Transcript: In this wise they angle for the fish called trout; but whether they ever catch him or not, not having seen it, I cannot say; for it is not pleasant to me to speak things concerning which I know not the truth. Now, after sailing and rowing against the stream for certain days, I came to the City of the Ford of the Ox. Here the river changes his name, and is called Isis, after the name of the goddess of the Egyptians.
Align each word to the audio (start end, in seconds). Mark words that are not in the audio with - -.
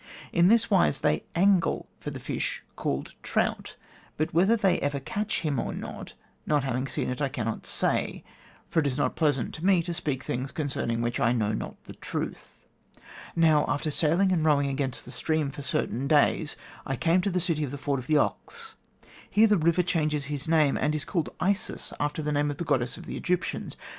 In 0.33 0.47
this 0.47 0.71
wise 0.71 1.01
they 1.01 1.25
angle 1.35 1.87
for 1.99 2.09
the 2.09 2.19
fish 2.19 2.63
called 2.75 3.13
trout; 3.21 3.75
but 4.17 4.33
whether 4.33 4.55
they 4.57 4.79
ever 4.79 4.99
catch 4.99 5.41
him 5.41 5.59
or 5.59 5.75
not, 5.75 6.15
not 6.47 6.63
having 6.63 6.87
seen 6.87 7.11
it, 7.11 7.21
I 7.21 7.29
cannot 7.29 7.67
say; 7.67 8.23
for 8.67 8.79
it 8.79 8.87
is 8.87 8.97
not 8.97 9.15
pleasant 9.15 9.53
to 9.53 9.63
me 9.63 9.83
to 9.83 9.93
speak 9.93 10.23
things 10.23 10.51
concerning 10.51 11.03
which 11.03 11.19
I 11.19 11.33
know 11.33 11.53
not 11.53 11.75
the 11.83 11.93
truth. 11.93 12.57
Now, 13.35 13.63
after 13.67 13.91
sailing 13.91 14.31
and 14.31 14.43
rowing 14.43 14.69
against 14.69 15.05
the 15.05 15.11
stream 15.11 15.51
for 15.51 15.61
certain 15.61 16.07
days, 16.07 16.57
I 16.83 16.95
came 16.95 17.21
to 17.21 17.29
the 17.29 17.39
City 17.39 17.63
of 17.63 17.69
the 17.69 17.77
Ford 17.77 17.99
of 17.99 18.07
the 18.07 18.17
Ox. 18.17 18.77
Here 19.29 19.45
the 19.45 19.59
river 19.59 19.83
changes 19.83 20.25
his 20.25 20.49
name, 20.49 20.77
and 20.77 20.95
is 20.95 21.05
called 21.05 21.29
Isis, 21.39 21.93
after 21.99 22.23
the 22.23 22.31
name 22.31 22.49
of 22.49 22.57
the 22.57 22.63
goddess 22.63 22.97
of 22.97 23.05
the 23.05 23.17
Egyptians. 23.17 23.77